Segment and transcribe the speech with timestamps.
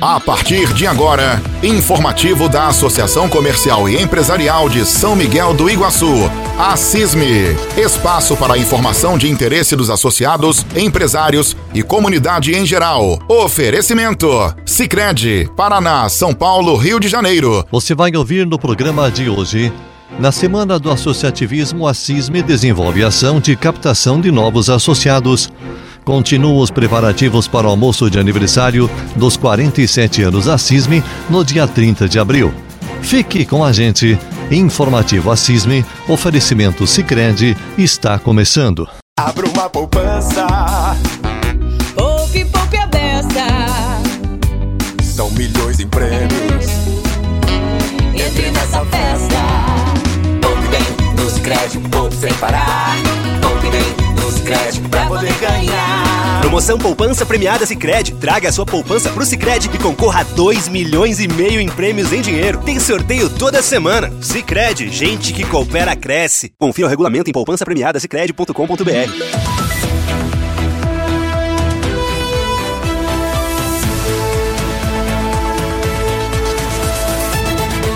[0.00, 6.30] A partir de agora, informativo da Associação Comercial e Empresarial de São Miguel do Iguaçu,
[6.58, 7.54] a CISME.
[7.76, 13.18] Espaço para informação de interesse dos associados, empresários e comunidade em geral.
[13.28, 14.26] Oferecimento:
[14.64, 17.62] Sicredi, Paraná, São Paulo, Rio de Janeiro.
[17.70, 19.70] Você vai ouvir no programa de hoje.
[20.18, 25.50] Na Semana do Associativismo, a CISME desenvolve ação de captação de novos associados.
[26.04, 31.66] Continuam os preparativos para o almoço de aniversário dos 47 anos da CISME no dia
[31.66, 32.52] 30 de abril.
[33.02, 34.18] Fique com a gente.
[34.50, 38.88] Informativo a CISME, oferecimento Sicredi está começando.
[39.18, 40.46] Abra uma poupança.
[41.94, 43.46] Poupe, poupe a beça.
[45.02, 46.66] São milhões em prêmios.
[48.14, 49.36] Entre nessa festa.
[50.40, 52.96] Poupe bem no Sicredi, poupe sem parar.
[54.50, 56.40] Sicredi pra poder ganhar.
[56.40, 58.12] Promoção Poupança Premiada Sicredi.
[58.14, 62.12] Traga a sua poupança pro Sicredi e concorra a 2 milhões e meio em prêmios
[62.12, 62.58] em dinheiro.
[62.58, 64.12] Tem sorteio toda semana.
[64.20, 66.52] Sicredi, gente que coopera cresce.
[66.58, 69.59] Confira o regulamento em poupança premiada sicredi.com.br.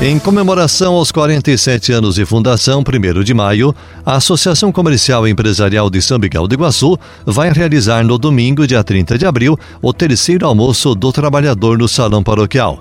[0.00, 3.74] Em comemoração aos 47 anos de fundação, 1 de maio,
[4.06, 6.96] a Associação Comercial e Empresarial de São Miguel do Iguaçu
[7.26, 12.22] vai realizar no domingo, dia 30 de abril, o terceiro almoço do trabalhador no Salão
[12.22, 12.80] Paroquial.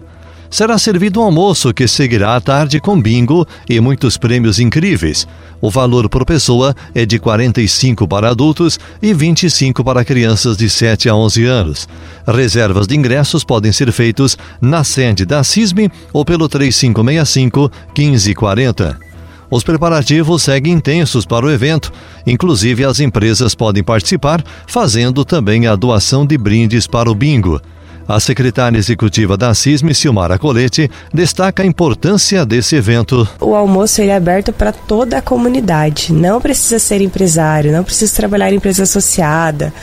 [0.49, 5.27] Será servido um almoço que seguirá à tarde com bingo e muitos prêmios incríveis.
[5.59, 11.09] O valor por pessoa é de 45 para adultos e 25 para crianças de 7
[11.09, 11.87] a 11 anos.
[12.25, 19.07] Reservas de ingressos podem ser feitos na sede da CISME ou pelo 3565 1540.
[19.49, 21.91] Os preparativos seguem intensos para o evento,
[22.25, 27.61] inclusive as empresas podem participar, fazendo também a doação de brindes para o bingo.
[28.07, 33.27] A secretária executiva da CISM, Silmara Colete, destaca a importância desse evento.
[33.41, 36.13] O almoço é aberto para toda a comunidade.
[36.13, 39.73] Não precisa ser empresário, não precisa trabalhar em empresa associada,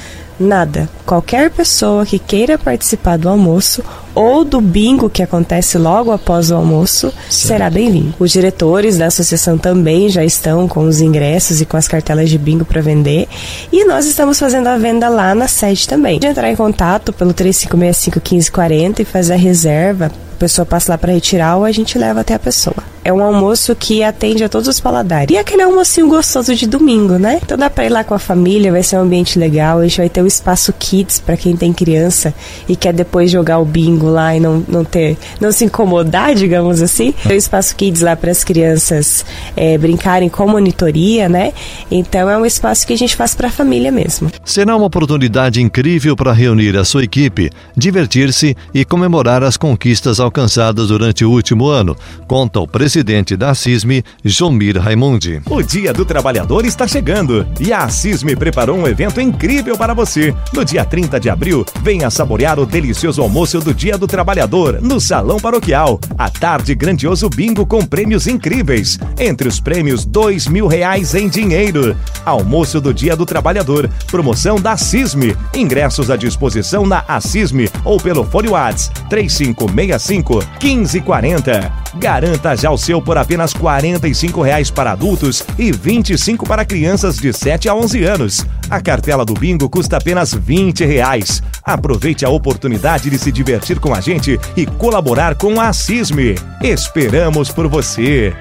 [0.40, 0.88] nada.
[1.04, 6.54] Qualquer pessoa que queira participar do almoço ou do bingo que acontece logo após o
[6.54, 8.14] almoço será bem-vindo.
[8.18, 12.38] Os diretores da associação também já estão com os ingressos e com as cartelas de
[12.38, 13.28] bingo para vender
[13.72, 16.18] e nós estamos fazendo a venda lá na sede também.
[16.18, 20.98] De entrar em contato pelo 3565 1540 e fazer a reserva, a pessoa passa lá
[20.98, 22.93] para retirar ou a gente leva até a pessoa.
[23.04, 25.34] É um almoço que atende a todos os paladares.
[25.34, 27.38] E aquele almocinho gostoso de domingo, né?
[27.42, 29.80] Então dá para ir lá com a família, vai ser um ambiente legal.
[29.80, 32.32] A gente vai ter o espaço kids para quem tem criança
[32.66, 36.80] e quer depois jogar o bingo lá e não, não ter, não se incomodar, digamos
[36.80, 37.12] assim.
[37.12, 39.22] Tem o espaço kids lá para as crianças
[39.54, 41.52] é, brincarem com monitoria, né?
[41.90, 44.30] Então é um espaço que a gente faz para a família mesmo.
[44.42, 50.88] Será uma oportunidade incrível para reunir a sua equipe, divertir-se e comemorar as conquistas alcançadas
[50.88, 51.94] durante o último ano,
[52.26, 55.42] conta o presidente da CISME, Jomir Raimundi.
[55.50, 60.34] O Dia do Trabalhador está chegando e a CISME preparou um evento incrível para você.
[60.52, 65.00] No dia 30 de abril, venha saborear o delicioso almoço do Dia do Trabalhador no
[65.00, 65.98] Salão Paroquial.
[66.16, 68.98] À tarde, grandioso bingo com prêmios incríveis.
[69.18, 71.96] Entre os prêmios, dois mil reais em dinheiro.
[72.24, 73.90] Almoço do Dia do Trabalhador.
[74.06, 75.36] Promoção da CISME.
[75.54, 81.83] Ingressos à disposição na Assisme ou pelo Fone Whats 3565 1540.
[81.96, 87.16] Garanta já o seu por apenas 45 reais para adultos e R$ 25 para crianças
[87.16, 88.46] de 7 a 11 anos.
[88.68, 91.42] A cartela do bingo custa apenas 20 reais.
[91.62, 96.34] Aproveite a oportunidade de se divertir com a gente e colaborar com a CISME.
[96.62, 98.34] Esperamos por você.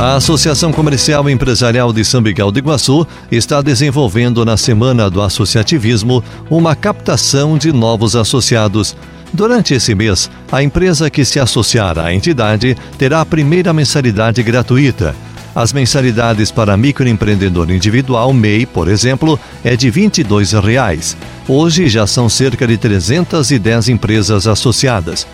[0.00, 5.20] A Associação Comercial e Empresarial de São Miguel do Iguaçu está desenvolvendo na Semana do
[5.20, 8.96] Associativismo uma captação de novos associados.
[9.30, 15.14] Durante esse mês, a empresa que se associar à entidade terá a primeira mensalidade gratuita.
[15.54, 21.14] As mensalidades para microempreendedor individual MEI, por exemplo, é de 22 reais.
[21.46, 25.26] Hoje já são cerca de 310 empresas associadas.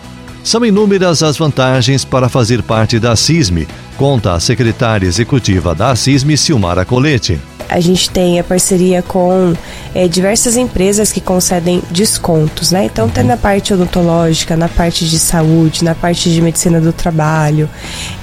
[0.47, 3.67] São inúmeras as vantagens para fazer parte da CISME,
[3.97, 7.37] conta a secretária executiva da CISME, Silmara Colete.
[7.67, 9.53] A gente tem a parceria com
[9.93, 12.85] é, diversas empresas que concedem descontos, né?
[12.85, 17.69] Então tem na parte odontológica, na parte de saúde, na parte de medicina do trabalho,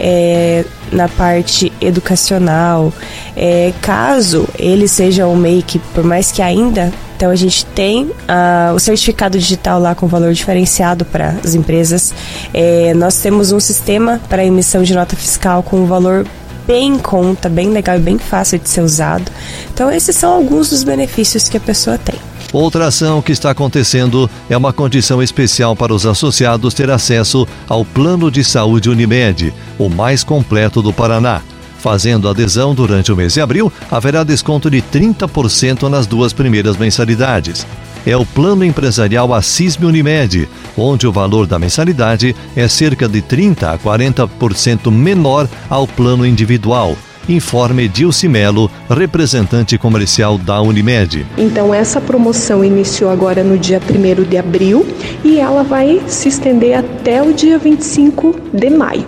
[0.01, 2.91] é, na parte educacional.
[3.37, 6.91] É, caso ele seja um MEI que, por mais que ainda
[7.25, 12.13] então a gente tem uh, o certificado digital lá com valor diferenciado para as empresas.
[12.53, 16.27] É, nós temos um sistema para emissão de nota fiscal com um valor
[16.67, 19.25] bem em conta, bem legal e bem fácil de ser usado.
[19.73, 22.17] Então esses são alguns dos benefícios que a pessoa tem.
[22.53, 27.87] Outra ação que está acontecendo é uma condição especial para os associados ter acesso ao
[27.87, 31.41] Plano de Saúde Unimed, o mais completo do Paraná.
[31.85, 37.67] Fazendo adesão durante o mês de abril, haverá desconto de 30% nas duas primeiras mensalidades.
[38.07, 40.49] É o Plano Empresarial Assisme Unimed,
[40.79, 46.97] onde o valor da mensalidade é cerca de 30 a 40% menor ao plano individual
[47.29, 51.27] informe Dilce Melo, representante comercial da Unimed.
[51.39, 54.87] Então essa promoção iniciou agora no dia 1 de abril
[55.25, 59.07] e ela vai se estender até o dia 25 de maio.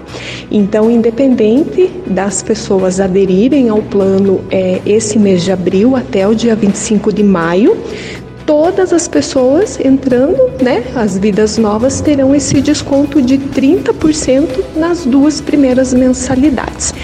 [0.50, 6.54] Então, independente das pessoas aderirem ao plano é, esse mês de abril até o dia
[6.54, 7.76] 25 de maio,
[8.46, 15.40] todas as pessoas entrando, né, as vidas novas terão esse desconto de 30% nas duas
[15.40, 16.94] primeiras mensalidades.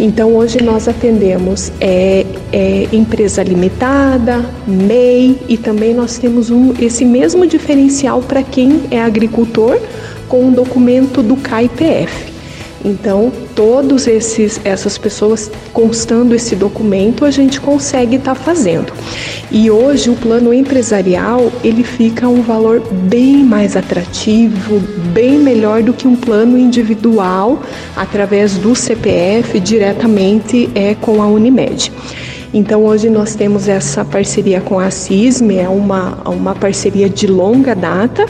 [0.00, 7.04] Então hoje nós atendemos é, é, empresa limitada, MEI e também nós temos um, esse
[7.04, 9.78] mesmo diferencial para quem é agricultor
[10.28, 12.35] com o documento do CAIPF.
[12.86, 18.92] Então, todos esses essas pessoas constando esse documento, a gente consegue estar tá fazendo.
[19.50, 24.78] E hoje o plano empresarial, ele fica um valor bem mais atrativo,
[25.12, 27.60] bem melhor do que um plano individual
[27.96, 31.90] através do CPF diretamente é com a Unimed.
[32.52, 37.74] Então hoje nós temos essa parceria com a CISM, é uma, uma parceria de longa
[37.74, 38.26] data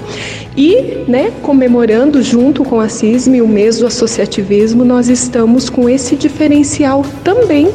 [0.56, 6.16] e, né, comemorando junto com a CISM o mês do associativismo, nós estamos com esse
[6.16, 7.70] diferencial também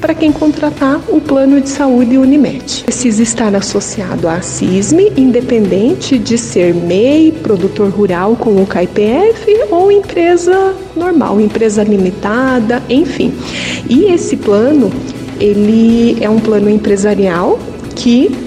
[0.00, 2.84] para quem contratar o plano de saúde Unimed.
[2.84, 9.90] Precisa estar associado à CISM, independente de ser MEI, produtor rural com o CAIPF ou
[9.90, 13.32] empresa normal, empresa limitada, enfim.
[13.88, 14.90] E esse plano
[15.40, 17.58] ele é um plano empresarial
[17.94, 18.44] que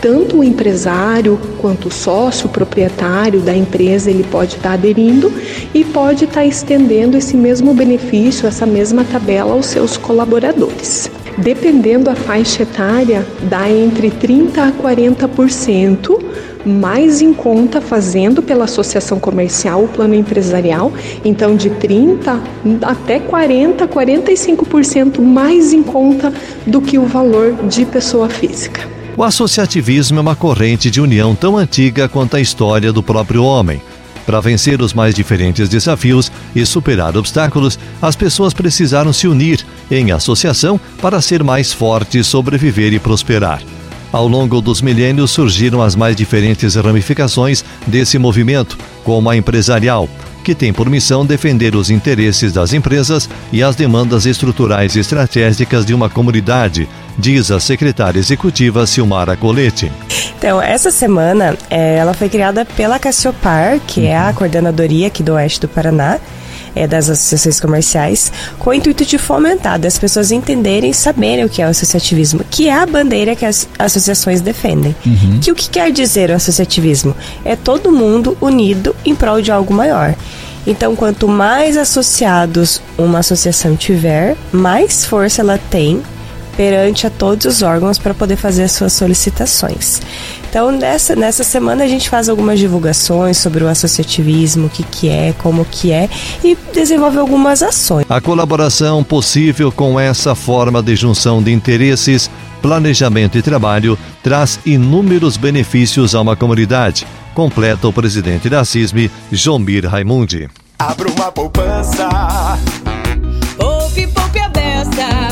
[0.00, 5.30] tanto o empresário quanto o sócio proprietário da empresa ele pode estar aderindo
[5.74, 11.10] e pode estar estendendo esse mesmo benefício, essa mesma tabela aos seus colaboradores.
[11.36, 16.29] Dependendo da faixa etária, dá entre 30 a 40%
[16.64, 20.92] mais em conta fazendo pela associação comercial o plano empresarial,
[21.24, 22.40] então de 30
[22.82, 26.32] até 40, 45% mais em conta
[26.66, 28.88] do que o valor de pessoa física.
[29.16, 33.82] O associativismo é uma corrente de união tão antiga quanto a história do próprio homem.
[34.24, 40.12] Para vencer os mais diferentes desafios e superar obstáculos, as pessoas precisaram se unir em
[40.12, 43.60] associação para ser mais fortes, sobreviver e prosperar.
[44.12, 50.08] Ao longo dos milênios surgiram as mais diferentes ramificações desse movimento, como a empresarial,
[50.42, 55.86] que tem por missão defender os interesses das empresas e as demandas estruturais e estratégicas
[55.86, 59.92] de uma comunidade, diz a secretária executiva Silmara Colete.
[60.36, 65.34] Então, essa semana, é, ela foi criada pela Cassiopar, que é a coordenadoria aqui do
[65.34, 66.18] Oeste do Paraná,
[66.74, 71.48] é, das associações comerciais, com o intuito de fomentar, das pessoas entenderem e saberem o
[71.48, 74.94] que é o associativismo, que é a bandeira que as associações defendem.
[75.04, 75.40] Uhum.
[75.40, 77.14] Que o que quer dizer o associativismo?
[77.44, 80.14] É todo mundo unido em prol de algo maior.
[80.66, 86.02] Então, quanto mais associados uma associação tiver, mais força ela tem
[86.56, 90.00] perante a todos os órgãos para poder fazer as suas solicitações.
[90.48, 95.08] Então, nessa, nessa semana a gente faz algumas divulgações sobre o associativismo, o que, que
[95.08, 96.08] é, como que é
[96.42, 98.04] e desenvolve algumas ações.
[98.08, 102.28] A colaboração possível com essa forma de junção de interesses,
[102.60, 109.86] planejamento e trabalho traz inúmeros benefícios a uma comunidade, completa o presidente da CISM, Jomir
[109.86, 110.48] Raimundi.
[110.78, 112.08] Abra uma poupança.
[113.56, 115.29] Poupe, poupe a beça.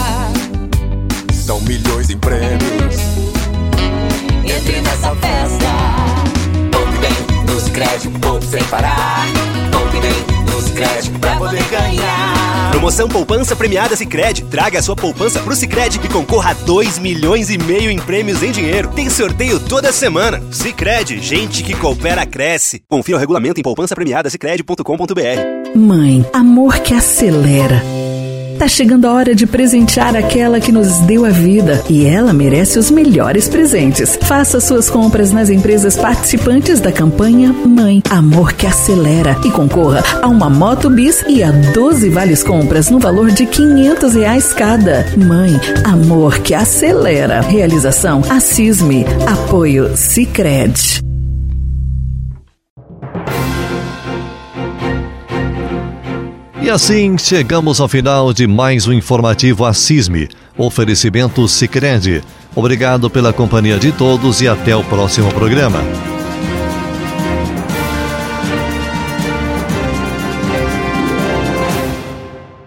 [1.68, 2.96] Milhões em prêmios
[4.42, 5.66] entre nessa festa.
[6.72, 9.26] Poupe bem nos créditos, poupe sem parar.
[9.70, 12.70] Poupe bem nos créditos pra poder ganhar.
[12.70, 14.44] Promoção Poupança Premiada Sicredi.
[14.44, 18.42] Traga a sua poupança pro Sicredi e concorra a 2 milhões e meio em prêmios
[18.42, 18.88] em dinheiro.
[18.94, 20.42] Tem sorteio toda semana.
[20.50, 22.82] Sicredi, gente que coopera cresce.
[22.88, 24.30] Confira o regulamento em poupança premiada
[25.76, 27.97] Mãe, amor que acelera
[28.58, 32.76] Tá chegando a hora de presentear aquela que nos deu a vida e ela merece
[32.76, 34.18] os melhores presentes.
[34.22, 40.26] Faça suas compras nas empresas participantes da campanha Mãe Amor que Acelera e concorra a
[40.26, 45.06] uma moto bis e a 12 vales compras no valor de 500 reais cada.
[45.16, 45.52] Mãe
[45.84, 47.40] Amor que Acelera.
[47.40, 49.04] Realização Assisme.
[49.24, 51.06] Apoio Cicred.
[56.68, 60.28] E assim chegamos ao final de mais um informativo Assisme.
[60.54, 62.22] Oferecimento Sicredi.
[62.54, 65.80] Obrigado pela companhia de todos e até o próximo programa.